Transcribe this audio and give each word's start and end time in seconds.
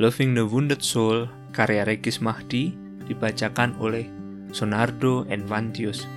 Loving 0.00 0.32
the 0.32 0.48
Wounded 0.48 0.80
Soul 0.80 1.28
karya 1.52 1.84
Regis 1.84 2.24
Mahdi 2.24 2.72
dibacakan 3.04 3.76
oleh 3.76 4.08
Sonardo 4.48 5.28
Envantius. 5.28 6.08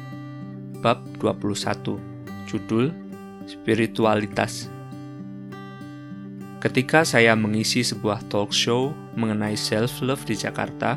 Bab 0.79 1.04
21. 1.20 1.99
Judul 2.47 2.96
Spiritualitas. 3.43 4.71
Ketika 6.63 7.04
saya 7.04 7.35
mengisi 7.35 7.83
sebuah 7.83 8.23
talk 8.31 8.55
show 8.55 8.96
mengenai 9.20 9.59
self-love 9.59 10.23
di 10.23 10.39
Jakarta, 10.39 10.95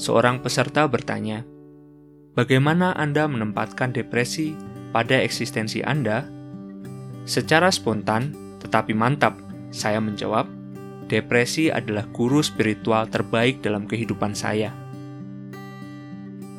seorang 0.00 0.40
peserta 0.40 0.88
bertanya, 0.88 1.44
"Bagaimana 2.32 2.96
Anda 2.96 3.28
menempatkan 3.28 3.92
depresi 3.92 4.56
pada 4.96 5.20
eksistensi 5.20 5.84
Anda?" 5.84 6.24
Secara 7.28 7.68
spontan 7.68 8.32
tetapi 8.64 8.96
mantap, 8.96 9.36
saya 9.68 10.00
menjawab, 10.00 10.63
depresi 11.14 11.70
adalah 11.70 12.10
guru 12.10 12.42
spiritual 12.42 13.06
terbaik 13.06 13.62
dalam 13.62 13.86
kehidupan 13.86 14.34
saya. 14.34 14.74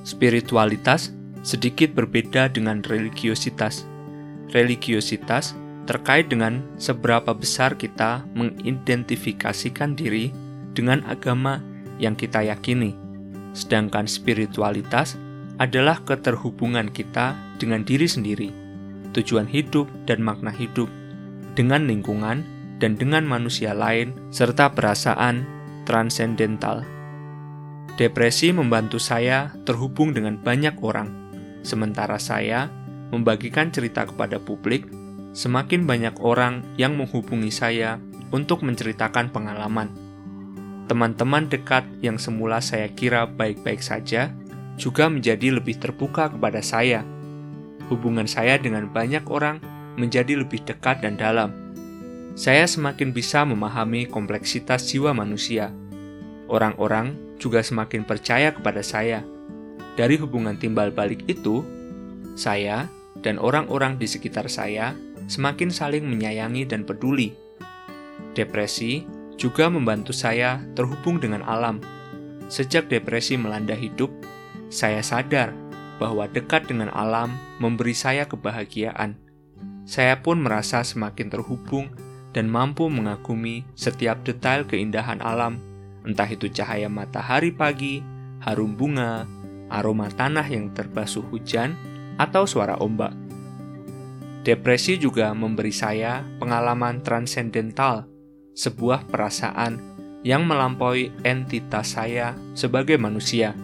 Spiritualitas 0.08 1.12
sedikit 1.44 1.92
berbeda 1.92 2.48
dengan 2.48 2.80
religiositas. 2.88 3.84
Religiositas 4.56 5.58
terkait 5.84 6.32
dengan 6.32 6.64
seberapa 6.80 7.36
besar 7.36 7.76
kita 7.76 8.24
mengidentifikasikan 8.34 9.94
diri 9.94 10.32
dengan 10.72 11.04
agama 11.06 11.60
yang 12.00 12.16
kita 12.16 12.42
yakini. 12.42 12.96
Sedangkan 13.52 14.08
spiritualitas 14.08 15.20
adalah 15.60 16.00
keterhubungan 16.04 16.92
kita 16.92 17.36
dengan 17.56 17.84
diri 17.88 18.08
sendiri, 18.10 18.50
tujuan 19.16 19.48
hidup 19.48 19.88
dan 20.04 20.20
makna 20.20 20.52
hidup, 20.52 20.92
dengan 21.56 21.88
lingkungan 21.88 22.44
dan 22.80 23.00
dengan 23.00 23.24
manusia 23.24 23.72
lain, 23.72 24.16
serta 24.32 24.76
perasaan 24.76 25.48
transendental. 25.88 26.84
Depresi 27.96 28.52
membantu 28.52 29.00
saya 29.00 29.56
terhubung 29.64 30.12
dengan 30.12 30.36
banyak 30.36 30.76
orang, 30.84 31.08
sementara 31.64 32.20
saya 32.20 32.68
membagikan 33.14 33.72
cerita 33.72 34.04
kepada 34.04 34.42
publik. 34.42 34.88
Semakin 35.36 35.84
banyak 35.84 36.16
orang 36.24 36.64
yang 36.80 36.96
menghubungi 36.96 37.52
saya 37.52 38.00
untuk 38.32 38.64
menceritakan 38.64 39.36
pengalaman. 39.36 39.92
Teman-teman 40.88 41.52
dekat 41.52 41.84
yang 42.00 42.16
semula 42.16 42.64
saya 42.64 42.88
kira 42.88 43.28
baik-baik 43.28 43.84
saja 43.84 44.32
juga 44.80 45.12
menjadi 45.12 45.60
lebih 45.60 45.76
terbuka 45.76 46.32
kepada 46.32 46.64
saya. 46.64 47.04
Hubungan 47.92 48.32
saya 48.32 48.56
dengan 48.56 48.88
banyak 48.88 49.28
orang 49.28 49.60
menjadi 50.00 50.40
lebih 50.40 50.64
dekat 50.64 51.04
dan 51.04 51.20
dalam 51.20 51.65
saya 52.36 52.68
semakin 52.68 53.16
bisa 53.16 53.48
memahami 53.48 54.12
kompleksitas 54.12 54.92
jiwa 54.92 55.16
manusia. 55.16 55.72
Orang-orang 56.52 57.16
juga 57.40 57.64
semakin 57.64 58.04
percaya 58.04 58.52
kepada 58.52 58.84
saya. 58.84 59.24
Dari 59.96 60.20
hubungan 60.20 60.60
timbal 60.60 60.92
balik 60.92 61.24
itu, 61.32 61.64
saya 62.36 62.92
dan 63.24 63.40
orang-orang 63.40 63.96
di 63.96 64.04
sekitar 64.04 64.52
saya 64.52 64.92
semakin 65.32 65.72
saling 65.72 66.04
menyayangi 66.04 66.68
dan 66.68 66.84
peduli. 66.84 67.32
Depresi 68.36 69.08
juga 69.40 69.72
membantu 69.72 70.12
saya 70.12 70.60
terhubung 70.76 71.24
dengan 71.24 71.40
alam. 71.48 71.80
Sejak 72.52 72.92
depresi 72.92 73.40
melanda 73.40 73.74
hidup, 73.74 74.12
saya 74.68 75.00
sadar 75.00 75.56
bahwa 76.04 76.28
dekat 76.28 76.68
dengan 76.68 76.92
alam 76.92 77.32
memberi 77.64 77.96
saya 77.96 78.28
kebahagiaan. 78.28 79.16
Saya 79.88 80.20
pun 80.20 80.44
merasa 80.44 80.84
semakin 80.84 81.32
terhubung 81.32 81.88
dan 82.36 82.52
mampu 82.52 82.92
mengagumi 82.92 83.64
setiap 83.80 84.20
detail 84.28 84.68
keindahan 84.68 85.24
alam, 85.24 85.56
entah 86.04 86.28
itu 86.28 86.52
cahaya 86.52 86.92
matahari 86.92 87.56
pagi, 87.56 88.04
harum 88.44 88.76
bunga, 88.76 89.24
aroma 89.72 90.12
tanah 90.12 90.44
yang 90.44 90.76
terbasuh 90.76 91.24
hujan, 91.32 91.80
atau 92.20 92.44
suara 92.44 92.76
ombak. 92.76 93.16
Depresi 94.44 95.00
juga 95.00 95.32
memberi 95.32 95.72
saya 95.72 96.28
pengalaman 96.38 97.00
transendental, 97.02 98.06
sebuah 98.52 99.08
perasaan 99.08 99.80
yang 100.22 100.44
melampaui 100.44 101.16
entitas 101.24 101.96
saya 101.96 102.36
sebagai 102.52 103.00
manusia, 103.00 103.56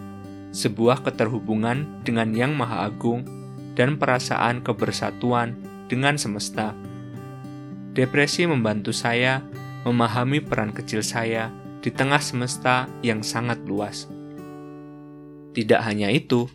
sebuah 0.50 1.04
keterhubungan 1.04 2.02
dengan 2.02 2.32
Yang 2.32 2.52
Maha 2.56 2.88
Agung, 2.88 3.22
dan 3.72 4.00
perasaan 4.00 4.64
kebersatuan 4.64 5.56
dengan 5.86 6.16
semesta. 6.16 6.72
Depresi 7.92 8.48
membantu 8.48 8.88
saya 8.96 9.44
memahami 9.84 10.40
peran 10.40 10.72
kecil 10.72 11.04
saya 11.04 11.52
di 11.84 11.92
tengah 11.92 12.24
semesta 12.24 12.88
yang 13.04 13.20
sangat 13.20 13.60
luas. 13.68 14.08
Tidak 15.52 15.76
hanya 15.84 16.08
itu, 16.08 16.48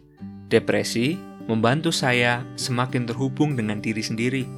depresi 0.49 1.13
membantu 1.45 1.93
saya 1.93 2.41
semakin 2.57 3.05
terhubung 3.05 3.53
dengan 3.53 3.77
diri 3.77 4.01
sendiri. 4.01 4.49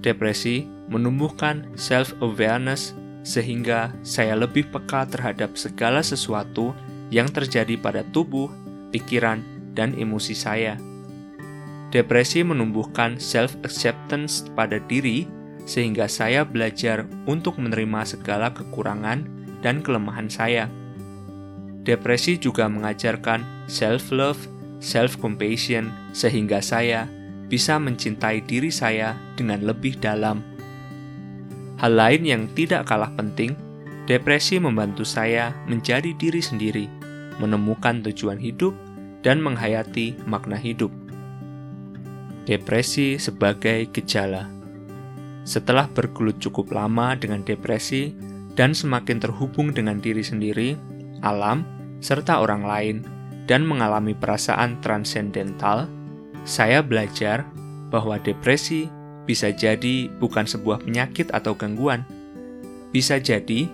Depresi 0.00 0.64
menumbuhkan 0.88 1.68
self-awareness 1.76 2.96
sehingga 3.20 3.92
saya 4.00 4.32
lebih 4.32 4.72
peka 4.72 5.04
terhadap 5.12 5.60
segala 5.60 6.00
sesuatu 6.00 6.72
yang 7.12 7.28
terjadi 7.28 7.76
pada 7.76 8.00
tubuh, 8.16 8.48
pikiran, 8.96 9.44
dan 9.76 9.92
emosi 9.92 10.32
saya. 10.32 10.80
Depresi 11.92 12.40
menumbuhkan 12.40 13.20
self-acceptance 13.20 14.48
pada 14.56 14.80
diri 14.80 15.35
sehingga 15.66 16.06
saya 16.06 16.46
belajar 16.46 17.04
untuk 17.26 17.58
menerima 17.58 18.06
segala 18.06 18.54
kekurangan 18.54 19.26
dan 19.60 19.82
kelemahan 19.82 20.30
saya. 20.30 20.70
Depresi 21.82 22.38
juga 22.38 22.70
mengajarkan 22.70 23.66
self-love, 23.66 24.38
self-compassion, 24.78 25.90
sehingga 26.14 26.62
saya 26.62 27.10
bisa 27.46 27.78
mencintai 27.78 28.42
diri 28.42 28.70
saya 28.70 29.14
dengan 29.34 29.62
lebih 29.62 29.98
dalam. 29.98 30.42
Hal 31.78 31.92
lain 31.94 32.22
yang 32.26 32.42
tidak 32.56 32.88
kalah 32.88 33.12
penting, 33.14 33.54
depresi 34.08 34.58
membantu 34.58 35.04
saya 35.06 35.52
menjadi 35.70 36.10
diri 36.16 36.42
sendiri, 36.42 36.86
menemukan 37.38 38.02
tujuan 38.06 38.40
hidup, 38.40 38.72
dan 39.22 39.42
menghayati 39.42 40.14
makna 40.26 40.54
hidup. 40.58 40.90
Depresi 42.46 43.18
sebagai 43.18 43.90
gejala. 43.90 44.55
Setelah 45.46 45.86
bergelut 45.86 46.42
cukup 46.42 46.74
lama 46.74 47.14
dengan 47.14 47.46
depresi 47.46 48.10
dan 48.58 48.74
semakin 48.74 49.22
terhubung 49.22 49.70
dengan 49.70 50.02
diri 50.02 50.26
sendiri, 50.26 50.74
alam, 51.22 51.62
serta 52.02 52.42
orang 52.42 52.66
lain, 52.66 52.96
dan 53.46 53.62
mengalami 53.62 54.10
perasaan 54.10 54.82
transendental, 54.82 55.86
saya 56.42 56.82
belajar 56.82 57.46
bahwa 57.94 58.18
depresi 58.18 58.90
bisa 59.22 59.54
jadi 59.54 60.10
bukan 60.18 60.50
sebuah 60.50 60.82
penyakit 60.82 61.30
atau 61.30 61.54
gangguan. 61.54 62.02
Bisa 62.90 63.22
jadi, 63.22 63.70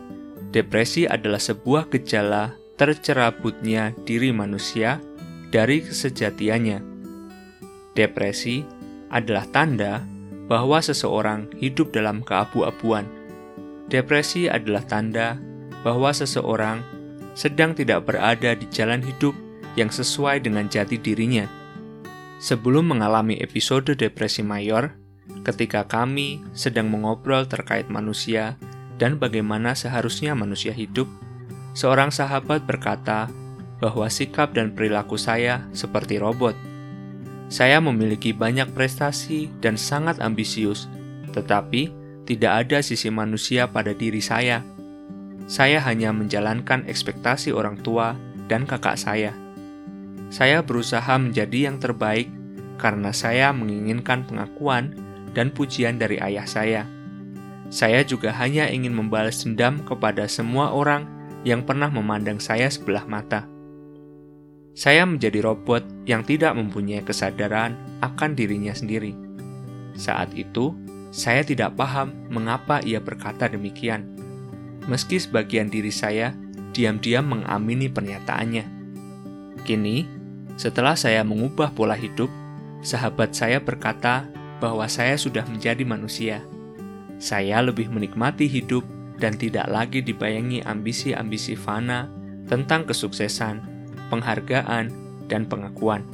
depresi 0.52 1.08
adalah 1.08 1.40
sebuah 1.40 1.88
gejala 1.88 2.52
tercerabutnya 2.76 3.96
diri 4.04 4.28
manusia 4.28 5.00
dari 5.48 5.80
kesejatiannya. 5.80 6.84
Depresi 7.96 8.60
adalah 9.12 9.44
tanda 9.48 10.11
bahwa 10.52 10.84
seseorang 10.84 11.48
hidup 11.56 11.96
dalam 11.96 12.20
keabu-abuan. 12.20 13.08
Depresi 13.88 14.52
adalah 14.52 14.84
tanda 14.84 15.40
bahwa 15.80 16.12
seseorang 16.12 16.84
sedang 17.32 17.72
tidak 17.72 18.04
berada 18.04 18.52
di 18.52 18.68
jalan 18.68 19.00
hidup 19.00 19.32
yang 19.80 19.88
sesuai 19.88 20.44
dengan 20.44 20.68
jati 20.68 21.00
dirinya. 21.00 21.48
Sebelum 22.36 22.92
mengalami 22.92 23.40
episode 23.40 23.96
depresi 23.96 24.44
mayor, 24.44 24.92
ketika 25.40 25.88
kami 25.88 26.44
sedang 26.52 26.92
mengobrol 26.92 27.48
terkait 27.48 27.88
manusia 27.88 28.60
dan 29.00 29.16
bagaimana 29.16 29.72
seharusnya 29.72 30.36
manusia 30.36 30.76
hidup, 30.76 31.08
seorang 31.72 32.12
sahabat 32.12 32.68
berkata 32.68 33.32
bahwa 33.80 34.04
sikap 34.12 34.52
dan 34.52 34.76
perilaku 34.76 35.16
saya 35.16 35.64
seperti 35.72 36.20
robot 36.20 36.71
saya 37.52 37.84
memiliki 37.84 38.32
banyak 38.32 38.72
prestasi 38.72 39.52
dan 39.60 39.76
sangat 39.76 40.16
ambisius, 40.24 40.88
tetapi 41.36 41.92
tidak 42.24 42.64
ada 42.64 42.80
sisi 42.80 43.12
manusia 43.12 43.68
pada 43.68 43.92
diri 43.92 44.24
saya. 44.24 44.64
Saya 45.44 45.84
hanya 45.84 46.16
menjalankan 46.16 46.88
ekspektasi 46.88 47.52
orang 47.52 47.76
tua 47.84 48.16
dan 48.48 48.64
kakak 48.64 48.96
saya. 48.96 49.36
Saya 50.32 50.64
berusaha 50.64 51.12
menjadi 51.20 51.68
yang 51.68 51.76
terbaik 51.76 52.32
karena 52.80 53.12
saya 53.12 53.52
menginginkan 53.52 54.24
pengakuan 54.24 54.96
dan 55.36 55.52
pujian 55.52 56.00
dari 56.00 56.16
ayah 56.24 56.48
saya. 56.48 56.88
Saya 57.68 58.00
juga 58.00 58.32
hanya 58.32 58.64
ingin 58.72 58.96
membalas 58.96 59.44
dendam 59.44 59.84
kepada 59.84 60.24
semua 60.24 60.72
orang 60.72 61.04
yang 61.44 61.60
pernah 61.68 61.92
memandang 61.92 62.40
saya 62.40 62.72
sebelah 62.72 63.04
mata. 63.04 63.51
Saya 64.72 65.04
menjadi 65.04 65.44
robot 65.44 65.84
yang 66.08 66.24
tidak 66.24 66.56
mempunyai 66.56 67.04
kesadaran 67.04 67.76
akan 68.00 68.32
dirinya 68.32 68.72
sendiri. 68.72 69.12
Saat 69.92 70.32
itu, 70.32 70.72
saya 71.12 71.44
tidak 71.44 71.76
paham 71.76 72.08
mengapa 72.32 72.80
ia 72.80 72.96
berkata 72.96 73.52
demikian. 73.52 74.08
meski 74.90 75.14
sebagian 75.14 75.70
diri 75.70 75.94
saya 75.94 76.34
diam-diam 76.74 77.22
mengamini 77.22 77.86
pernyataannya. 77.86 78.66
Kini, 79.62 80.08
setelah 80.58 80.98
saya 80.98 81.22
mengubah 81.22 81.70
pola 81.70 81.94
hidup, 81.94 82.26
sahabat 82.82 83.30
saya 83.30 83.62
berkata 83.62 84.26
bahwa 84.58 84.90
saya 84.90 85.14
sudah 85.14 85.46
menjadi 85.46 85.86
manusia. 85.86 86.42
Saya 87.22 87.62
lebih 87.62 87.94
menikmati 87.94 88.50
hidup 88.50 88.82
dan 89.22 89.38
tidak 89.38 89.70
lagi 89.70 90.02
dibayangi 90.02 90.66
ambisi-ambisi 90.66 91.54
fana 91.54 92.10
tentang 92.50 92.82
kesuksesan, 92.82 93.71
penghargaan, 94.12 94.92
dan 95.32 95.48
pengakuan. 95.48 96.04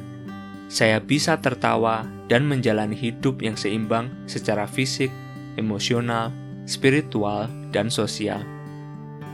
Saya 0.70 1.02
bisa 1.02 1.34
tertawa 1.42 2.06
dan 2.30 2.46
menjalani 2.46 2.94
hidup 2.94 3.42
yang 3.42 3.58
seimbang 3.58 4.14
secara 4.30 4.70
fisik, 4.70 5.10
emosional, 5.58 6.30
spiritual, 6.70 7.50
dan 7.74 7.90
sosial. 7.90 8.44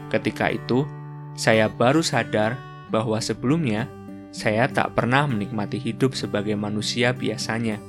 Ketika 0.08 0.48
itu, 0.48 0.88
saya 1.36 1.68
baru 1.68 2.00
sadar 2.00 2.56
bahwa 2.88 3.18
sebelumnya 3.18 3.90
saya 4.30 4.70
tak 4.70 4.94
pernah 4.94 5.26
menikmati 5.26 5.78
hidup 5.78 6.14
sebagai 6.14 6.54
manusia 6.54 7.10
biasanya. 7.10 7.82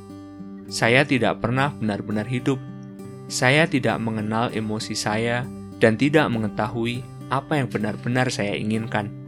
Saya 0.66 1.06
tidak 1.06 1.46
pernah 1.46 1.70
benar-benar 1.74 2.26
hidup. 2.26 2.58
Saya 3.30 3.70
tidak 3.70 4.02
mengenal 4.02 4.50
emosi 4.54 4.98
saya 4.98 5.46
dan 5.78 5.98
tidak 5.98 6.26
mengetahui 6.34 7.06
apa 7.30 7.62
yang 7.62 7.70
benar-benar 7.70 8.30
saya 8.34 8.58
inginkan. 8.58 9.25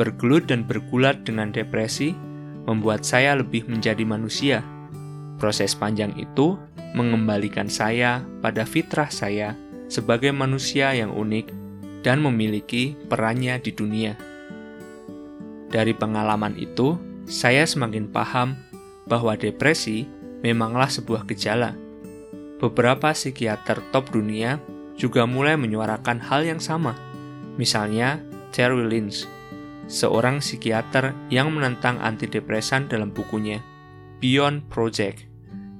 Bergelut 0.00 0.48
dan 0.48 0.64
bergulat 0.64 1.28
dengan 1.28 1.52
depresi 1.52 2.16
membuat 2.64 3.04
saya 3.04 3.36
lebih 3.36 3.68
menjadi 3.68 4.00
manusia. 4.08 4.64
Proses 5.36 5.76
panjang 5.76 6.16
itu 6.16 6.56
mengembalikan 6.96 7.68
saya 7.68 8.24
pada 8.40 8.64
fitrah 8.64 9.12
saya 9.12 9.52
sebagai 9.92 10.32
manusia 10.32 10.96
yang 10.96 11.12
unik 11.12 11.52
dan 12.00 12.24
memiliki 12.24 12.96
perannya 13.12 13.60
di 13.60 13.76
dunia. 13.76 14.16
Dari 15.68 15.92
pengalaman 15.92 16.56
itu, 16.56 16.96
saya 17.28 17.68
semakin 17.68 18.08
paham 18.08 18.56
bahwa 19.04 19.36
depresi 19.36 20.08
memanglah 20.40 20.88
sebuah 20.88 21.28
gejala. 21.28 21.76
Beberapa 22.56 23.12
psikiater 23.12 23.84
top 23.92 24.16
dunia 24.16 24.64
juga 24.96 25.28
mulai 25.28 25.60
menyuarakan 25.60 26.24
hal 26.24 26.48
yang 26.48 26.60
sama. 26.60 26.96
Misalnya, 27.60 28.24
Terry 28.50 28.82
Lynch, 28.88 29.28
seorang 29.90 30.38
psikiater 30.38 31.10
yang 31.34 31.50
menentang 31.50 31.98
antidepresan 31.98 32.86
dalam 32.86 33.10
bukunya 33.10 33.58
Beyond 34.22 34.70
Project, 34.70 35.26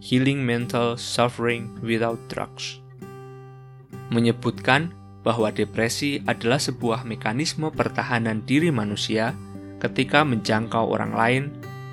Healing 0.02 0.42
Mental 0.42 0.98
Suffering 0.98 1.78
Without 1.78 2.18
Drugs. 2.26 2.82
Menyebutkan 4.10 4.90
bahwa 5.22 5.54
depresi 5.54 6.18
adalah 6.26 6.58
sebuah 6.58 7.06
mekanisme 7.06 7.70
pertahanan 7.70 8.42
diri 8.42 8.74
manusia 8.74 9.30
ketika 9.78 10.26
menjangkau 10.26 10.90
orang 10.90 11.14
lain 11.14 11.44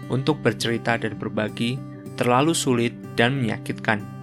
untuk 0.10 0.42
bercerita 0.42 0.98
dan 0.98 1.14
berbagi 1.22 1.78
terlalu 2.18 2.58
sulit 2.58 2.96
dan 3.14 3.38
menyakitkan 3.38 4.18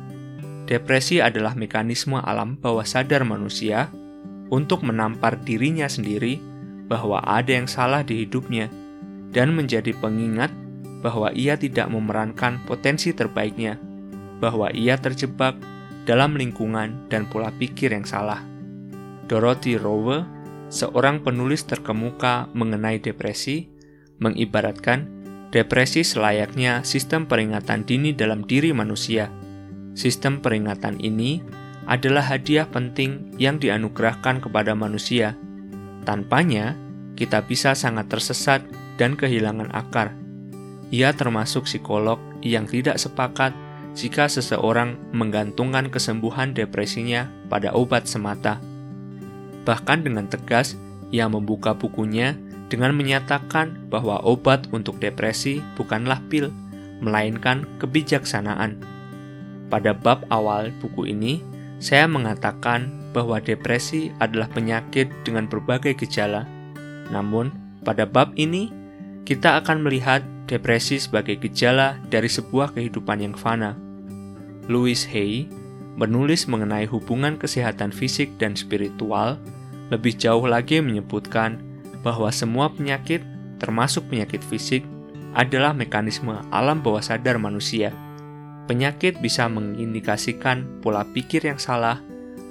Depresi 0.65 1.21
adalah 1.21 1.53
mekanisme 1.53 2.17
alam 2.25 2.57
bawah 2.57 2.89
sadar 2.89 3.21
manusia 3.29 3.93
untuk 4.49 4.81
menampar 4.81 5.37
dirinya 5.45 5.85
sendiri 5.85 6.41
bahwa 6.87 7.21
ada 7.25 7.53
yang 7.55 7.69
salah 7.69 8.05
di 8.05 8.25
hidupnya 8.27 8.69
dan 9.33 9.57
menjadi 9.57 9.93
pengingat 9.99 10.53
bahwa 11.05 11.33
ia 11.37 11.59
tidak 11.59 11.89
memerankan 11.93 12.65
potensi 12.65 13.13
terbaiknya, 13.13 13.77
bahwa 14.41 14.73
ia 14.73 14.97
terjebak 14.97 15.57
dalam 16.09 16.37
lingkungan 16.37 17.09
dan 17.13 17.29
pola 17.29 17.53
pikir 17.53 17.93
yang 17.93 18.09
salah. 18.09 18.41
Dorothy 19.29 19.77
Rowe, 19.81 20.25
seorang 20.73 21.21
penulis 21.25 21.65
terkemuka 21.65 22.49
mengenai 22.53 23.01
depresi, 23.01 23.69
mengibaratkan 24.21 25.09
depresi 25.53 26.05
selayaknya 26.05 26.85
sistem 26.85 27.29
peringatan 27.29 27.85
dini 27.85 28.17
dalam 28.17 28.45
diri 28.45 28.73
manusia– 28.73 29.29
Sistem 29.95 30.43
peringatan 30.43 30.99
ini 30.99 31.39
adalah 31.87 32.27
hadiah 32.27 32.67
penting 32.67 33.31
yang 33.39 33.63
dianugerahkan 33.63 34.43
kepada 34.43 34.75
manusia. 34.75 35.39
Tanpanya, 36.05 36.77
kita 37.17 37.43
bisa 37.45 37.73
sangat 37.73 38.13
tersesat 38.13 38.61
dan 39.01 39.17
kehilangan 39.19 39.73
akar. 39.73 40.13
Ia 40.95 41.11
termasuk 41.17 41.67
psikolog 41.67 42.21
yang 42.45 42.69
tidak 42.69 43.01
sepakat 43.01 43.57
jika 43.97 44.27
seseorang 44.29 44.99
menggantungkan 45.15 45.89
kesembuhan 45.89 46.53
depresinya 46.53 47.31
pada 47.49 47.73
obat 47.73 48.05
semata. 48.11 48.61
Bahkan 49.65 50.05
dengan 50.05 50.29
tegas, 50.29 50.77
ia 51.15 51.31
membuka 51.31 51.73
bukunya 51.73 52.37
dengan 52.69 52.93
menyatakan 52.93 53.87
bahwa 53.89 54.19
obat 54.27 54.67
untuk 54.75 54.99
depresi 54.99 55.63
bukanlah 55.79 56.19
pil, 56.27 56.51
melainkan 56.99 57.65
kebijaksanaan. 57.79 58.83
Pada 59.71 59.95
bab 59.95 60.27
awal 60.29 60.75
buku 60.83 61.11
ini, 61.15 61.41
saya 61.79 62.11
mengatakan 62.11 63.04
bahwa 63.15 63.39
depresi 63.39 64.11
adalah 64.19 64.51
penyakit 64.51 65.07
dengan 65.23 65.47
berbagai 65.47 65.95
gejala. 65.95 66.45
Namun, 67.15 67.55
pada 67.87 68.03
bab 68.05 68.35
ini, 68.35 68.75
kita 69.23 69.63
akan 69.63 69.87
melihat 69.87 70.21
depresi 70.51 70.99
sebagai 70.99 71.39
gejala 71.39 71.97
dari 72.11 72.27
sebuah 72.27 72.75
kehidupan 72.75 73.23
yang 73.23 73.33
fana. 73.39 73.79
Louis 74.67 75.07
Hay 75.15 75.47
menulis 75.95 76.51
mengenai 76.51 76.91
hubungan 76.91 77.39
kesehatan 77.39 77.95
fisik 77.95 78.35
dan 78.43 78.59
spiritual, 78.59 79.39
lebih 79.95 80.19
jauh 80.19 80.45
lagi 80.45 80.83
menyebutkan 80.83 81.63
bahwa 82.03 82.29
semua 82.35 82.67
penyakit, 82.75 83.23
termasuk 83.63 84.11
penyakit 84.11 84.43
fisik, 84.43 84.83
adalah 85.39 85.71
mekanisme 85.71 86.35
alam 86.51 86.83
bawah 86.83 87.01
sadar 87.01 87.39
manusia 87.39 87.95
penyakit 88.65 89.21
bisa 89.21 89.47
mengindikasikan 89.47 90.81
pola 90.81 91.05
pikir 91.05 91.45
yang 91.45 91.61
salah 91.61 92.01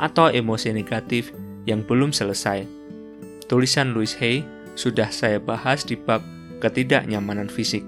atau 0.01 0.29
emosi 0.29 0.73
negatif 0.73 1.33
yang 1.69 1.85
belum 1.85 2.11
selesai. 2.11 2.65
Tulisan 3.47 3.93
Louis 3.93 4.11
Hay 4.17 4.41
sudah 4.73 5.09
saya 5.13 5.37
bahas 5.37 5.85
di 5.85 5.93
bab 5.93 6.23
ketidaknyamanan 6.63 7.51
fisik. 7.51 7.83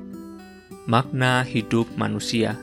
Makna 0.85 1.41
hidup 1.41 1.89
manusia. 1.97 2.59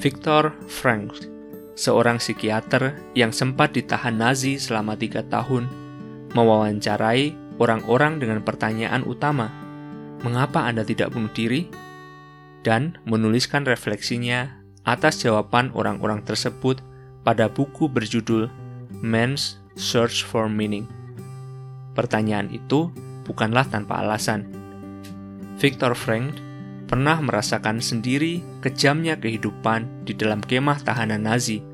Viktor 0.00 0.56
Frankl, 0.70 1.28
seorang 1.76 2.16
psikiater 2.16 2.98
yang 3.12 3.30
sempat 3.34 3.76
ditahan 3.76 4.16
Nazi 4.16 4.56
selama 4.56 4.96
tiga 4.96 5.20
tahun, 5.28 5.68
mewawancarai 6.32 7.36
orang-orang 7.60 8.18
dengan 8.18 8.40
pertanyaan 8.42 9.04
utama, 9.04 9.52
"Mengapa 10.24 10.64
Anda 10.64 10.82
tidak 10.82 11.12
bunuh 11.12 11.30
diri?" 11.30 11.68
dan 12.64 12.96
menuliskan 13.04 13.68
refleksinya 13.68 14.64
atas 14.88 15.20
jawaban 15.20 15.68
orang-orang 15.76 16.24
tersebut 16.24 16.80
pada 17.24 17.48
buku 17.48 17.88
berjudul 17.88 18.46
Man's 19.00 19.58
Search 19.74 20.22
for 20.22 20.46
Meaning. 20.46 20.86
Pertanyaan 21.96 22.52
itu 22.52 22.92
bukanlah 23.24 23.66
tanpa 23.66 24.04
alasan. 24.04 24.46
Viktor 25.58 25.96
Frankl 25.96 26.38
pernah 26.84 27.18
merasakan 27.18 27.80
sendiri 27.80 28.44
kejamnya 28.60 29.16
kehidupan 29.16 30.04
di 30.04 30.12
dalam 30.12 30.44
kemah 30.44 30.84
tahanan 30.84 31.24
Nazi. 31.24 31.64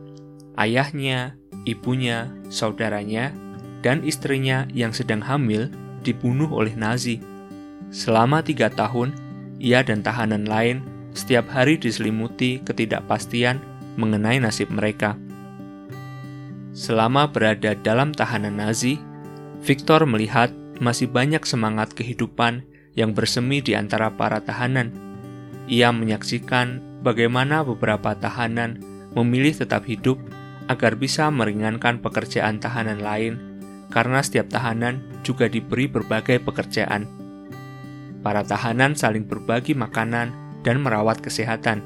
Ayahnya, 0.54 1.34
ibunya, 1.66 2.30
saudaranya, 2.48 3.34
dan 3.80 4.04
istrinya 4.06 4.68
yang 4.70 4.94
sedang 4.94 5.24
hamil 5.24 5.72
dibunuh 6.06 6.48
oleh 6.52 6.72
Nazi. 6.76 7.18
Selama 7.90 8.44
tiga 8.44 8.70
tahun, 8.70 9.16
ia 9.58 9.82
dan 9.82 10.00
tahanan 10.00 10.46
lain 10.46 10.84
setiap 11.10 11.50
hari 11.50 11.74
diselimuti 11.74 12.62
ketidakpastian 12.62 13.58
mengenai 13.98 14.38
nasib 14.38 14.70
mereka. 14.70 15.18
Selama 16.70 17.26
berada 17.26 17.74
dalam 17.74 18.14
tahanan 18.14 18.62
Nazi, 18.62 18.98
Victor 19.60 20.06
melihat 20.06 20.54
masih 20.78 21.10
banyak 21.10 21.44
semangat 21.44 21.92
kehidupan 21.92 22.64
yang 22.94 23.12
bersemi 23.12 23.60
di 23.60 23.76
antara 23.76 24.08
para 24.14 24.40
tahanan. 24.40 24.94
Ia 25.66 25.92
menyaksikan 25.92 27.02
bagaimana 27.04 27.62
beberapa 27.62 28.16
tahanan 28.16 28.80
memilih 29.14 29.54
tetap 29.54 29.86
hidup 29.86 30.18
agar 30.70 30.94
bisa 30.94 31.26
meringankan 31.28 31.98
pekerjaan 31.98 32.62
tahanan 32.62 33.02
lain, 33.02 33.34
karena 33.90 34.22
setiap 34.22 34.46
tahanan 34.48 35.02
juga 35.26 35.50
diberi 35.50 35.90
berbagai 35.90 36.38
pekerjaan. 36.46 37.10
Para 38.22 38.46
tahanan 38.46 38.94
saling 38.94 39.26
berbagi 39.26 39.74
makanan 39.74 40.30
dan 40.62 40.76
merawat 40.78 41.18
kesehatan. 41.18 41.82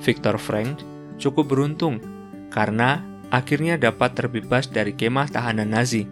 Viktor 0.00 0.40
Frank 0.40 0.80
cukup 1.20 1.52
beruntung 1.52 2.00
karena 2.48 3.04
akhirnya 3.30 3.78
dapat 3.78 4.18
terbebas 4.18 4.68
dari 4.68 4.94
kemah 4.94 5.30
tahanan 5.30 5.70
Nazi. 5.70 6.04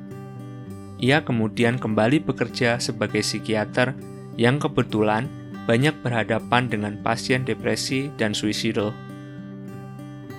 Ia 0.99 1.23
kemudian 1.23 1.79
kembali 1.79 2.27
bekerja 2.27 2.83
sebagai 2.83 3.23
psikiater 3.23 3.95
yang 4.35 4.59
kebetulan 4.59 5.31
banyak 5.67 5.95
berhadapan 6.03 6.67
dengan 6.67 6.99
pasien 7.05 7.45
depresi 7.45 8.11
dan 8.17 8.33
suicidal. 8.35 8.95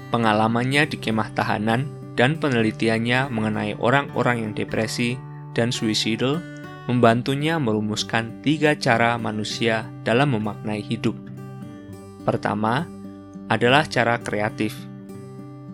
Pengalamannya 0.10 0.90
di 0.90 0.98
kemah 0.98 1.32
tahanan 1.38 1.86
dan 2.18 2.36
penelitiannya 2.42 3.30
mengenai 3.30 3.78
orang-orang 3.78 4.50
yang 4.50 4.54
depresi 4.58 5.16
dan 5.54 5.70
suicidal 5.70 6.42
membantunya 6.90 7.62
merumuskan 7.62 8.42
tiga 8.42 8.74
cara 8.74 9.14
manusia 9.22 9.86
dalam 10.02 10.34
memaknai 10.34 10.82
hidup. 10.82 11.14
Pertama, 12.26 12.90
adalah 13.46 13.86
cara 13.86 14.18
kreatif, 14.18 14.74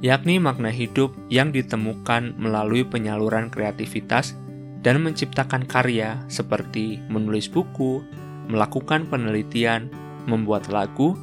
yakni 0.05 0.37
makna 0.37 0.69
hidup 0.69 1.17
yang 1.33 1.49
ditemukan 1.49 2.37
melalui 2.37 2.85
penyaluran 2.85 3.49
kreativitas 3.49 4.37
dan 4.85 5.01
menciptakan 5.01 5.65
karya 5.65 6.21
seperti 6.29 7.01
menulis 7.09 7.49
buku, 7.49 8.05
melakukan 8.45 9.09
penelitian, 9.09 9.89
membuat 10.29 10.69
lagu, 10.69 11.17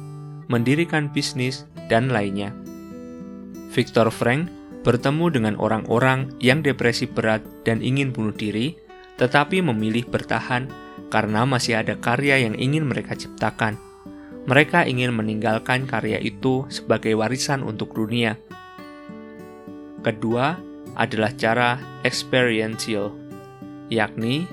mendirikan 0.51 1.07
bisnis, 1.07 1.63
dan 1.87 2.11
lainnya. 2.11 2.51
Viktor 3.71 4.11
Frank 4.11 4.51
bertemu 4.83 5.31
dengan 5.31 5.55
orang-orang 5.55 6.35
yang 6.43 6.59
depresi 6.59 7.07
berat 7.07 7.39
dan 7.63 7.79
ingin 7.79 8.11
bunuh 8.11 8.35
diri, 8.35 8.75
tetapi 9.15 9.63
memilih 9.63 10.03
bertahan 10.11 10.67
karena 11.07 11.47
masih 11.47 11.79
ada 11.79 11.95
karya 11.95 12.43
yang 12.43 12.59
ingin 12.59 12.83
mereka 12.83 13.15
ciptakan. 13.15 13.79
Mereka 14.43 14.83
ingin 14.91 15.15
meninggalkan 15.15 15.87
karya 15.87 16.19
itu 16.19 16.67
sebagai 16.67 17.15
warisan 17.15 17.63
untuk 17.63 17.95
dunia. 17.95 18.35
Kedua 20.03 20.59
adalah 20.99 21.31
cara 21.39 21.79
experiential, 22.03 23.15
yakni 23.87 24.45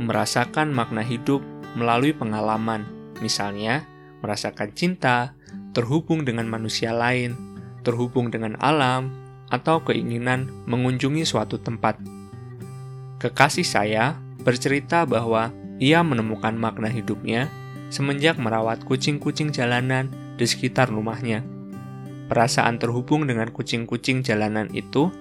merasakan 0.00 0.72
makna 0.72 1.04
hidup 1.04 1.44
melalui 1.76 2.16
pengalaman, 2.16 2.88
misalnya 3.20 3.84
merasakan 4.24 4.72
cinta, 4.72 5.36
terhubung 5.76 6.24
dengan 6.24 6.48
manusia 6.48 6.96
lain, 6.96 7.36
terhubung 7.84 8.32
dengan 8.32 8.56
alam, 8.64 9.12
atau 9.52 9.84
keinginan 9.84 10.48
mengunjungi 10.64 11.22
suatu 11.28 11.60
tempat. 11.60 12.00
Kekasih 13.20 13.66
saya 13.66 14.16
bercerita 14.40 15.04
bahwa 15.04 15.52
ia 15.76 16.00
menemukan 16.00 16.56
makna 16.56 16.88
hidupnya 16.88 17.52
semenjak 17.92 18.40
merawat 18.40 18.82
kucing-kucing 18.88 19.52
jalanan 19.52 20.08
di 20.40 20.48
sekitar 20.48 20.90
rumahnya. 20.90 21.53
Perasaan 22.24 22.80
terhubung 22.80 23.28
dengan 23.28 23.52
kucing-kucing 23.52 24.24
jalanan 24.24 24.72
itu 24.72 25.12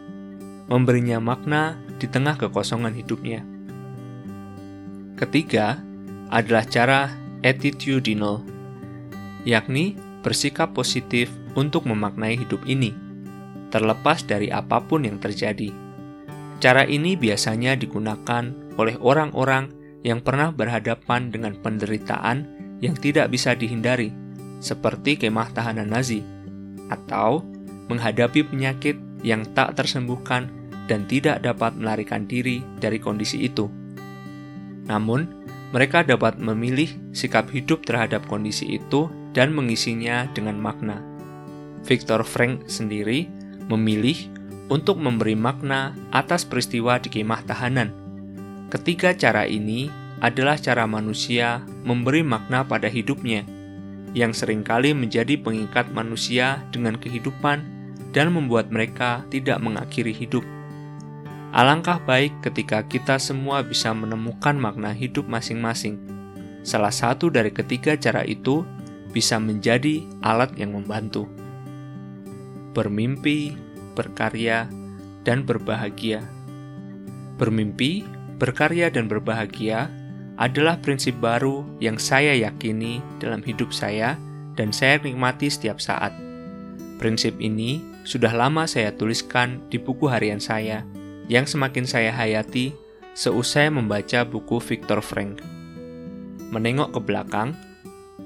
memberinya 0.71 1.19
makna 1.19 1.75
di 1.99 2.07
tengah 2.07 2.39
kekosongan 2.39 2.95
hidupnya. 2.95 3.43
Ketiga 5.19 5.83
adalah 6.31 6.63
cara 6.63 7.11
attitudinal, 7.43 8.41
yakni 9.43 9.99
bersikap 10.23 10.71
positif 10.71 11.27
untuk 11.53 11.83
memaknai 11.85 12.39
hidup 12.39 12.63
ini 12.63 13.03
terlepas 13.73 14.21
dari 14.21 14.53
apa 14.53 14.77
pun 14.85 15.01
yang 15.01 15.17
terjadi. 15.17 15.73
Cara 16.61 16.85
ini 16.85 17.17
biasanya 17.17 17.73
digunakan 17.73 18.53
oleh 18.77 18.93
orang-orang 19.01 19.73
yang 20.05 20.21
pernah 20.21 20.53
berhadapan 20.53 21.33
dengan 21.33 21.57
penderitaan 21.57 22.45
yang 22.85 22.93
tidak 22.93 23.33
bisa 23.33 23.57
dihindari, 23.57 24.13
seperti 24.61 25.17
kemah 25.17 25.49
tahanan 25.57 25.89
Nazi, 25.89 26.21
atau 26.91 27.43
menghadapi 27.87 28.47
penyakit 28.47 28.95
yang 29.23 29.43
tak 29.55 29.75
tersembuhkan 29.79 30.51
dan 30.87 31.07
tidak 31.07 31.39
dapat 31.43 31.75
melarikan 31.79 32.27
diri 32.27 32.63
dari 32.79 32.99
kondisi 32.99 33.43
itu. 33.47 33.71
Namun, 34.87 35.43
mereka 35.71 36.03
dapat 36.05 36.37
memilih 36.37 36.91
sikap 37.15 37.49
hidup 37.49 37.87
terhadap 37.87 38.27
kondisi 38.29 38.77
itu 38.77 39.09
dan 39.33 39.55
mengisinya 39.55 40.29
dengan 40.35 40.59
makna. 40.59 41.01
Viktor 41.83 42.21
Frank 42.23 42.69
sendiri 42.69 43.25
memilih 43.67 44.29
untuk 44.71 44.99
memberi 44.99 45.35
makna 45.35 45.97
atas 46.13 46.47
peristiwa 46.47 46.99
di 47.01 47.09
kemah 47.11 47.41
tahanan. 47.47 47.89
Ketiga 48.71 49.11
cara 49.17 49.43
ini 49.49 49.89
adalah 50.23 50.55
cara 50.55 50.87
manusia 50.87 51.65
memberi 51.83 52.23
makna 52.23 52.63
pada 52.63 52.87
hidupnya, 52.87 53.43
yang 54.13 54.31
sering 54.31 54.61
kali 54.61 54.93
menjadi 54.93 55.37
pengikat 55.41 55.89
manusia 55.89 56.61
dengan 56.69 56.97
kehidupan 56.97 57.65
dan 58.13 58.29
membuat 58.29 58.69
mereka 58.69 59.25
tidak 59.33 59.57
mengakhiri 59.61 60.13
hidup. 60.13 60.45
Alangkah 61.53 62.01
baik 62.01 62.41
ketika 62.41 62.81
kita 62.85 63.21
semua 63.21 63.61
bisa 63.61 63.93
menemukan 63.93 64.57
makna 64.57 64.89
hidup 64.93 65.25
masing-masing. 65.29 66.01
Salah 66.65 66.93
satu 66.93 67.29
dari 67.29 67.53
ketiga 67.53 67.93
cara 67.97 68.25
itu 68.25 68.65
bisa 69.13 69.37
menjadi 69.37 70.01
alat 70.25 70.53
yang 70.57 70.73
membantu 70.73 71.29
bermimpi, 72.73 73.53
berkarya, 73.93 74.65
dan 75.21 75.45
berbahagia. 75.45 76.25
Bermimpi, 77.37 78.01
berkarya, 78.41 78.89
dan 78.89 79.05
berbahagia 79.05 79.87
adalah 80.37 80.81
prinsip 80.81 81.13
baru 81.21 81.61
yang 81.77 82.01
saya 82.01 82.33
yakini 82.33 82.99
dalam 83.21 83.45
hidup 83.45 83.69
saya 83.69 84.17
dan 84.57 84.73
saya 84.73 84.97
nikmati 85.01 85.49
setiap 85.49 85.77
saat. 85.77 86.13
Prinsip 86.97 87.37
ini 87.37 87.81
sudah 88.05 88.33
lama 88.33 88.65
saya 88.65 88.93
tuliskan 88.93 89.61
di 89.69 89.77
buku 89.77 90.09
harian 90.09 90.41
saya 90.41 90.85
yang 91.29 91.47
semakin 91.47 91.85
saya 91.87 92.11
hayati 92.11 92.73
seusai 93.13 93.69
membaca 93.69 94.25
buku 94.25 94.57
Viktor 94.59 94.99
Frank. 94.99 95.41
Menengok 96.53 96.97
ke 96.97 96.99
belakang, 97.01 97.57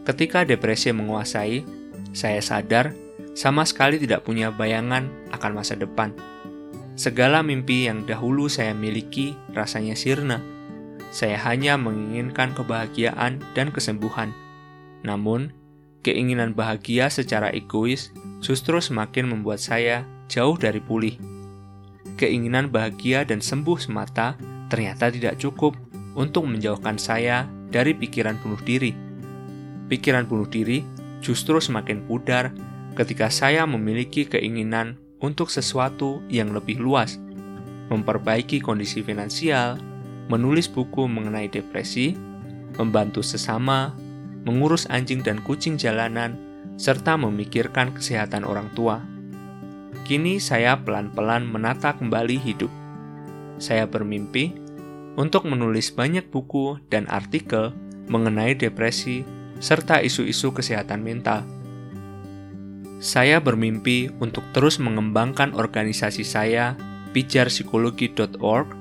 ketika 0.03 0.43
depresi 0.43 0.91
menguasai, 0.91 1.63
saya 2.11 2.39
sadar 2.43 2.95
sama 3.37 3.63
sekali 3.63 4.01
tidak 4.01 4.25
punya 4.25 4.49
bayangan 4.49 5.07
akan 5.31 5.51
masa 5.53 5.77
depan. 5.77 6.11
Segala 6.97 7.45
mimpi 7.45 7.85
yang 7.85 8.09
dahulu 8.09 8.49
saya 8.49 8.73
miliki 8.73 9.37
rasanya 9.53 9.93
sirna. 9.93 10.41
Saya 11.09 11.39
hanya 11.47 11.79
menginginkan 11.79 12.51
kebahagiaan 12.53 13.39
dan 13.55 13.71
kesembuhan. 13.71 14.35
Namun, 15.07 15.55
keinginan 16.03 16.51
bahagia 16.55 17.07
secara 17.07 17.51
egois 17.51 18.11
justru 18.43 18.79
semakin 18.79 19.27
membuat 19.31 19.63
saya 19.63 20.03
jauh 20.27 20.55
dari 20.59 20.83
pulih. 20.83 21.15
Keinginan 22.19 22.71
bahagia 22.71 23.23
dan 23.23 23.39
sembuh 23.39 23.77
semata 23.79 24.35
ternyata 24.67 25.07
tidak 25.07 25.39
cukup 25.39 25.77
untuk 26.17 26.49
menjauhkan 26.49 26.97
saya 26.99 27.47
dari 27.69 27.93
pikiran 27.93 28.35
bunuh 28.41 28.59
diri. 28.63 28.91
Pikiran 29.87 30.27
bunuh 30.27 30.49
diri 30.49 30.83
justru 31.23 31.61
semakin 31.61 32.03
pudar 32.09 32.51
ketika 32.97 33.29
saya 33.29 33.63
memiliki 33.69 34.25
keinginan 34.25 34.97
untuk 35.21 35.49
sesuatu 35.49 36.21
yang 36.29 36.53
lebih 36.53 36.81
luas, 36.81 37.21
memperbaiki 37.89 38.61
kondisi 38.61 39.01
finansial, 39.05 39.77
menulis 40.27 40.67
buku 40.67 41.07
mengenai 41.07 41.47
depresi, 41.51 42.15
membantu 42.79 43.23
sesama, 43.23 43.95
mengurus 44.43 44.87
anjing 44.87 45.23
dan 45.23 45.43
kucing 45.43 45.75
jalanan, 45.75 46.35
serta 46.77 47.17
memikirkan 47.17 47.95
kesehatan 47.95 48.45
orang 48.45 48.69
tua. 48.77 49.03
Kini 50.07 50.39
saya 50.39 50.79
pelan-pelan 50.79 51.47
menata 51.47 51.95
kembali 51.95 52.39
hidup. 52.39 52.71
Saya 53.57 53.89
bermimpi 53.89 54.53
untuk 55.17 55.49
menulis 55.49 55.89
banyak 55.91 56.29
buku 56.29 56.77
dan 56.87 57.09
artikel 57.09 57.73
mengenai 58.07 58.53
depresi 58.53 59.25
serta 59.57 60.05
isu-isu 60.05 60.53
kesehatan 60.53 61.01
mental 61.01 61.57
saya 62.97 63.37
bermimpi 63.37 64.09
untuk 64.17 64.41
terus 64.57 64.81
mengembangkan 64.81 65.53
organisasi 65.53 66.25
saya, 66.25 66.73
pijarpsikologi.org. 67.13 68.73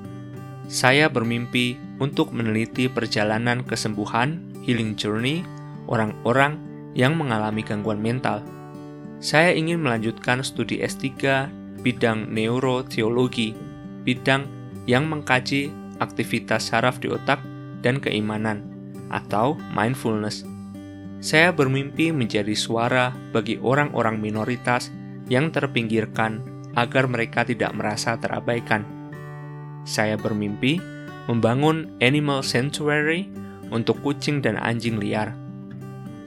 Saya 0.67 1.07
bermimpi 1.07 1.79
untuk 2.03 2.35
meneliti 2.35 2.91
perjalanan 2.91 3.63
kesembuhan, 3.63 4.43
healing 4.67 4.99
journey, 4.99 5.47
orang-orang 5.87 6.59
yang 6.91 7.15
mengalami 7.15 7.63
gangguan 7.63 8.03
mental. 8.03 8.43
Saya 9.23 9.55
ingin 9.55 9.79
melanjutkan 9.79 10.43
studi 10.43 10.83
S3 10.83 11.07
bidang 11.79 12.27
neuroteologi, 12.35 13.55
bidang 14.03 14.43
yang 14.83 15.07
mengkaji 15.07 15.71
aktivitas 16.03 16.67
saraf 16.67 16.99
di 16.99 17.15
otak 17.15 17.39
dan 17.79 18.03
keimanan, 18.03 18.59
atau 19.07 19.55
mindfulness. 19.71 20.43
Saya 21.23 21.55
bermimpi 21.55 22.11
menjadi 22.11 22.53
suara 22.53 23.15
bagi 23.31 23.55
orang-orang 23.57 24.19
minoritas 24.19 24.91
yang 25.31 25.47
terpinggirkan 25.49 26.43
agar 26.75 27.07
mereka 27.07 27.47
tidak 27.47 27.71
merasa 27.71 28.19
terabaikan. 28.19 28.96
Saya 29.87 30.19
bermimpi 30.19 30.83
membangun 31.31 31.87
animal 32.03 32.43
sanctuary 32.43 33.31
untuk 33.71 34.03
kucing 34.03 34.43
dan 34.43 34.59
anjing 34.59 34.99
liar. 34.99 35.31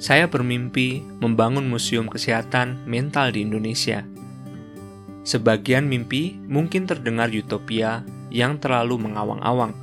Saya 0.01 0.25
bermimpi 0.25 1.05
membangun 1.21 1.69
museum 1.69 2.09
kesehatan 2.09 2.81
mental 2.89 3.37
di 3.37 3.45
Indonesia. 3.45 4.01
Sebagian 5.29 5.85
mimpi 5.85 6.41
mungkin 6.49 6.89
terdengar 6.89 7.29
utopia 7.29 8.01
yang 8.33 8.57
terlalu 8.57 8.97
mengawang-awang, 8.97 9.77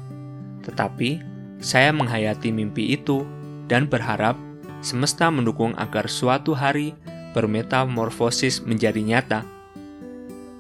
tetapi 0.66 1.22
saya 1.62 1.94
menghayati 1.94 2.50
mimpi 2.50 2.98
itu 2.98 3.22
dan 3.70 3.86
berharap 3.86 4.34
semesta 4.82 5.30
mendukung 5.30 5.78
agar 5.78 6.10
suatu 6.10 6.58
hari 6.58 6.98
bermetamorfosis 7.38 8.66
menjadi 8.66 9.02
nyata. 9.06 9.46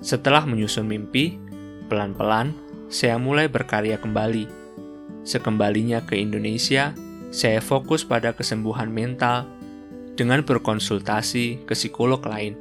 Setelah 0.06 0.46
menyusun 0.46 0.86
mimpi, 0.86 1.42
pelan-pelan 1.90 2.54
saya 2.88 3.20
mulai 3.20 3.52
berkarya 3.52 4.00
kembali. 4.00 4.48
Sekembalinya 5.28 6.00
ke 6.04 6.16
Indonesia, 6.16 6.96
saya 7.30 7.60
fokus 7.60 8.08
pada 8.08 8.32
kesembuhan 8.32 8.88
mental 8.88 9.44
dengan 10.16 10.42
berkonsultasi 10.42 11.68
ke 11.68 11.74
psikolog 11.76 12.24
lain. 12.24 12.56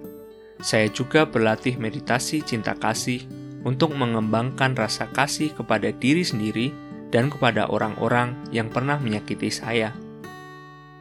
Saya 0.61 0.91
juga 0.91 1.25
berlatih 1.29 1.79
meditasi 1.79 2.43
cinta 2.43 2.75
kasih 2.75 3.25
untuk 3.63 3.95
mengembangkan 3.95 4.75
rasa 4.75 5.07
kasih 5.15 5.55
kepada 5.55 5.91
diri 5.91 6.23
sendiri 6.23 6.71
dan 7.15 7.31
kepada 7.31 7.71
orang-orang 7.71 8.35
yang 8.51 8.67
pernah 8.71 8.99
menyakiti 8.99 9.51
saya. 9.51 9.95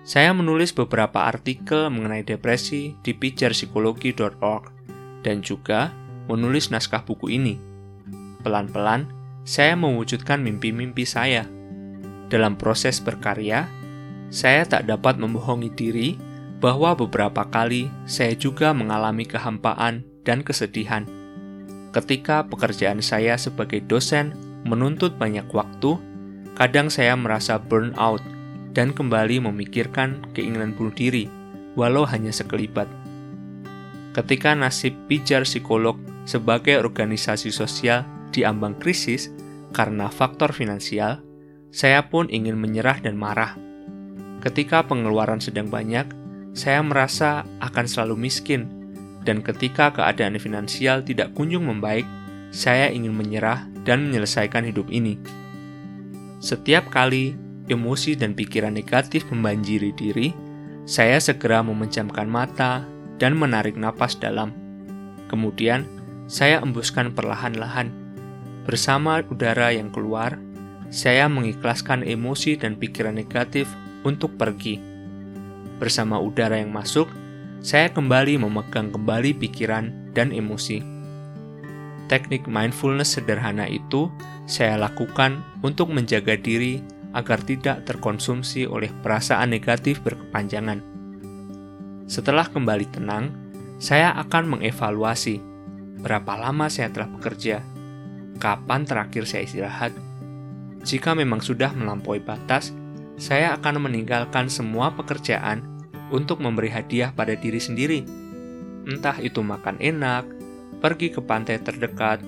Saya 0.06 0.38
menulis 0.38 0.70
beberapa 0.70 1.26
artikel 1.26 1.90
mengenai 1.90 2.22
depresi 2.22 2.94
di 3.02 3.18
pijarpsikologi.org 3.18 4.70
dan 5.26 5.42
juga 5.42 5.90
menulis 6.30 6.70
naskah 6.70 7.02
buku 7.02 7.34
ini. 7.34 7.58
Pelan-pelan, 8.46 9.10
saya 9.46 9.78
mewujudkan 9.78 10.42
mimpi-mimpi 10.42 11.06
saya. 11.06 11.46
Dalam 12.34 12.58
proses 12.58 12.98
berkarya, 12.98 13.70
saya 14.34 14.66
tak 14.66 14.90
dapat 14.90 15.22
membohongi 15.22 15.70
diri 15.78 16.10
bahwa 16.58 16.98
beberapa 16.98 17.46
kali 17.46 17.94
saya 18.10 18.34
juga 18.34 18.74
mengalami 18.74 19.30
kehampaan 19.30 20.02
dan 20.26 20.42
kesedihan. 20.42 21.06
Ketika 21.94 22.50
pekerjaan 22.50 23.00
saya 23.06 23.38
sebagai 23.38 23.86
dosen 23.86 24.34
menuntut 24.66 25.14
banyak 25.22 25.46
waktu, 25.54 26.02
kadang 26.58 26.90
saya 26.90 27.14
merasa 27.14 27.62
burnout 27.62 28.26
dan 28.74 28.92
kembali 28.92 29.46
memikirkan 29.46 30.26
keinginan 30.34 30.74
bunuh 30.74 30.92
diri, 30.92 31.30
walau 31.78 32.04
hanya 32.04 32.34
sekelibat. 32.34 32.90
Ketika 34.18 34.58
nasib 34.58 34.98
pijar 35.06 35.46
psikolog 35.46 36.02
sebagai 36.26 36.82
organisasi 36.82 37.54
sosial 37.54 38.08
diambang 38.34 38.76
krisis 38.82 39.35
karena 39.76 40.08
faktor 40.08 40.56
finansial, 40.56 41.20
saya 41.76 42.08
pun 42.08 42.32
ingin 42.32 42.56
menyerah 42.56 43.04
dan 43.04 43.20
marah. 43.20 43.60
Ketika 44.40 44.88
pengeluaran 44.88 45.44
sedang 45.44 45.68
banyak, 45.68 46.08
saya 46.56 46.80
merasa 46.80 47.44
akan 47.60 47.84
selalu 47.84 48.16
miskin, 48.16 48.72
dan 49.28 49.44
ketika 49.44 49.92
keadaan 49.92 50.40
finansial 50.40 51.04
tidak 51.04 51.36
kunjung 51.36 51.68
membaik, 51.68 52.08
saya 52.56 52.88
ingin 52.88 53.12
menyerah 53.12 53.68
dan 53.84 54.08
menyelesaikan 54.08 54.64
hidup 54.64 54.88
ini. 54.88 55.20
Setiap 56.40 56.88
kali 56.88 57.36
emosi 57.68 58.16
dan 58.16 58.32
pikiran 58.32 58.72
negatif 58.72 59.28
membanjiri 59.28 59.92
diri, 59.92 60.32
saya 60.88 61.20
segera 61.20 61.60
memejamkan 61.66 62.30
mata 62.30 62.88
dan 63.20 63.36
menarik 63.36 63.76
napas 63.76 64.16
dalam. 64.16 64.56
Kemudian, 65.28 65.84
saya 66.30 66.62
embuskan 66.62 67.12
perlahan-lahan. 67.12 68.05
Bersama 68.66 69.22
udara 69.22 69.70
yang 69.70 69.94
keluar, 69.94 70.42
saya 70.90 71.30
mengikhlaskan 71.30 72.02
emosi 72.02 72.58
dan 72.58 72.82
pikiran 72.82 73.14
negatif 73.14 73.70
untuk 74.02 74.34
pergi. 74.42 74.82
Bersama 75.78 76.18
udara 76.18 76.58
yang 76.58 76.74
masuk, 76.74 77.06
saya 77.62 77.94
kembali 77.94 78.42
memegang 78.42 78.90
kembali 78.90 79.38
pikiran 79.38 80.14
dan 80.18 80.34
emosi. 80.34 80.82
Teknik 82.10 82.50
mindfulness 82.50 83.18
sederhana 83.18 83.70
itu 83.70 84.10
saya 84.50 84.82
lakukan 84.82 85.46
untuk 85.62 85.94
menjaga 85.94 86.34
diri 86.34 86.82
agar 87.14 87.42
tidak 87.46 87.86
terkonsumsi 87.86 88.66
oleh 88.66 88.90
perasaan 89.06 89.54
negatif 89.54 90.02
berkepanjangan. 90.02 90.82
Setelah 92.10 92.50
kembali 92.50 92.86
tenang, 92.90 93.30
saya 93.78 94.14
akan 94.18 94.58
mengevaluasi 94.58 95.38
berapa 96.02 96.38
lama 96.38 96.70
saya 96.70 96.94
telah 96.94 97.10
bekerja, 97.10 97.66
kapan 98.38 98.84
terakhir 98.84 99.24
saya 99.28 99.48
istirahat. 99.48 99.92
Jika 100.86 101.18
memang 101.18 101.42
sudah 101.42 101.74
melampaui 101.74 102.22
batas, 102.22 102.70
saya 103.16 103.56
akan 103.56 103.90
meninggalkan 103.90 104.52
semua 104.52 104.94
pekerjaan 104.94 105.64
untuk 106.14 106.44
memberi 106.44 106.70
hadiah 106.70 107.10
pada 107.16 107.34
diri 107.34 107.58
sendiri. 107.58 108.06
Entah 108.86 109.18
itu 109.18 109.42
makan 109.42 109.82
enak, 109.82 110.24
pergi 110.84 111.10
ke 111.10 111.24
pantai 111.24 111.58
terdekat, 111.58 112.22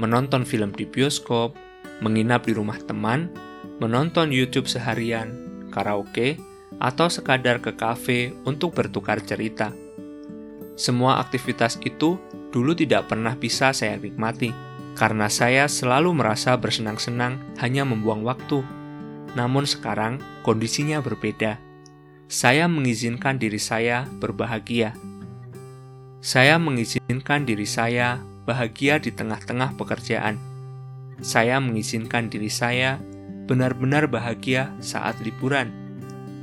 menonton 0.00 0.42
film 0.42 0.74
di 0.74 0.88
bioskop, 0.88 1.54
menginap 2.02 2.48
di 2.48 2.56
rumah 2.56 2.80
teman, 2.82 3.30
menonton 3.78 4.34
YouTube 4.34 4.66
seharian, 4.66 5.30
karaoke, 5.70 6.40
atau 6.80 7.06
sekadar 7.12 7.60
ke 7.60 7.76
kafe 7.76 8.32
untuk 8.48 8.74
bertukar 8.74 9.20
cerita. 9.22 9.70
Semua 10.74 11.20
aktivitas 11.20 11.76
itu 11.84 12.16
dulu 12.50 12.72
tidak 12.72 13.12
pernah 13.12 13.36
bisa 13.36 13.70
saya 13.70 14.00
nikmati, 14.00 14.50
karena 15.00 15.32
saya 15.32 15.64
selalu 15.64 16.12
merasa 16.12 16.52
bersenang-senang 16.60 17.40
hanya 17.56 17.88
membuang 17.88 18.20
waktu. 18.20 18.60
Namun 19.32 19.64
sekarang 19.64 20.20
kondisinya 20.44 21.00
berbeda. 21.00 21.56
Saya 22.28 22.68
mengizinkan 22.68 23.40
diri 23.40 23.56
saya 23.56 24.04
berbahagia. 24.20 24.92
Saya 26.20 26.60
mengizinkan 26.60 27.48
diri 27.48 27.64
saya 27.64 28.20
bahagia 28.44 29.00
di 29.00 29.08
tengah-tengah 29.08 29.72
pekerjaan. 29.80 30.36
Saya 31.24 31.56
mengizinkan 31.64 32.28
diri 32.28 32.52
saya 32.52 33.00
benar-benar 33.48 34.04
bahagia 34.04 34.68
saat 34.84 35.16
liburan. 35.24 35.72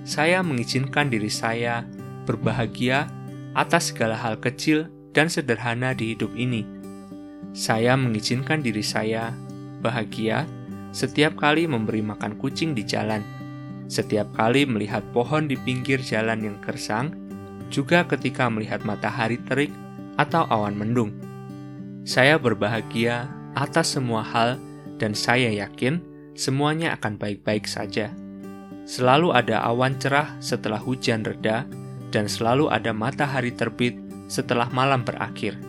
Saya 0.01 0.41
mengizinkan 0.41 1.13
diri 1.13 1.29
saya 1.29 1.85
berbahagia 2.25 3.05
atas 3.53 3.93
segala 3.93 4.17
hal 4.17 4.41
kecil 4.41 4.89
dan 5.13 5.29
sederhana 5.29 5.93
di 5.93 6.17
hidup 6.17 6.33
ini. 6.33 6.76
Saya 7.53 7.97
mengizinkan 7.97 8.61
diri 8.61 8.85
saya 8.85 9.33
bahagia 9.81 10.45
setiap 10.93 11.37
kali 11.37 11.69
memberi 11.69 12.01
makan 12.01 12.39
kucing 12.41 12.73
di 12.73 12.81
jalan, 12.81 13.21
setiap 13.85 14.27
kali 14.33 14.65
melihat 14.65 15.03
pohon 15.13 15.45
di 15.45 15.55
pinggir 15.59 16.01
jalan 16.01 16.41
yang 16.43 16.57
gersang, 16.63 17.13
juga 17.67 18.07
ketika 18.07 18.47
melihat 18.47 18.81
matahari 18.87 19.37
terik 19.45 19.71
atau 20.17 20.47
awan 20.47 20.75
mendung. 20.75 21.11
Saya 22.07 22.39
berbahagia 22.39 23.27
atas 23.53 23.99
semua 23.99 24.23
hal, 24.23 24.55
dan 24.97 25.13
saya 25.13 25.51
yakin 25.51 26.01
semuanya 26.33 26.95
akan 26.97 27.19
baik-baik 27.19 27.67
saja. 27.67 28.09
Selalu 28.87 29.35
ada 29.35 29.61
awan 29.67 29.99
cerah 29.99 30.31
setelah 30.39 30.79
hujan 30.79 31.27
reda, 31.27 31.67
dan 32.09 32.31
selalu 32.31 32.71
ada 32.71 32.95
matahari 32.95 33.51
terbit 33.51 33.99
setelah 34.31 34.71
malam 34.71 35.03
berakhir. 35.03 35.59